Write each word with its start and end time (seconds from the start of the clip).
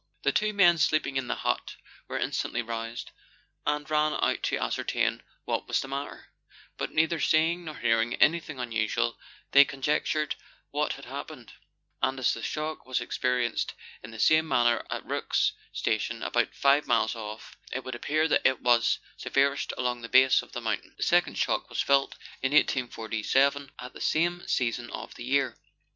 The 0.23 0.31
two 0.31 0.51
men 0.51 0.79
sleeping 0.79 1.15
in 1.15 1.27
the 1.27 1.35
hut 1.45 1.75
were 2.07 2.17
instantly 2.17 2.63
roused, 2.63 3.11
and 3.67 3.87
ran 3.87 4.13
out 4.13 4.41
to 4.41 4.57
ascertain 4.57 5.21
what 5.45 5.67
was 5.67 5.79
the 5.79 5.87
matter; 5.87 6.31
but 6.75 6.91
neither 6.91 7.19
seeing 7.19 7.65
nor 7.65 7.75
hearing 7.75 8.15
anything 8.15 8.57
unusual, 8.57 9.19
they 9.51 9.63
conjectured 9.63 10.33
what 10.71 10.93
had 10.93 11.05
happened; 11.05 11.53
and 12.01 12.17
as 12.17 12.33
the 12.33 12.41
shock 12.41 12.83
was 12.87 12.99
experienced 12.99 13.75
in 14.01 14.09
the 14.09 14.17
same 14.17 14.47
manner 14.47 14.83
at 14.89 15.05
Rourke's 15.05 15.53
station, 15.71 16.23
about 16.23 16.55
five 16.55 16.87
miles 16.87 17.15
off, 17.15 17.55
it 17.71 17.83
would 17.83 17.93
appear 17.93 18.27
that 18.27 18.41
it 18.43 18.59
was 18.59 18.97
severest 19.17 19.71
along 19.77 20.01
the 20.01 20.09
base 20.09 20.41
of 20.41 20.53
the 20.53 20.61
mountain. 20.61 20.95
The 20.97 21.03
second 21.03 21.37
shock 21.37 21.69
was 21.69 21.79
felt 21.79 22.15
in 22.41 22.53
1847, 22.53 23.71
at 23.77 23.93
the 23.93 24.01
same 24.01 24.47
season 24.47 24.89
of 24.89 25.13
the 25.13 25.25
year. 25.25 25.55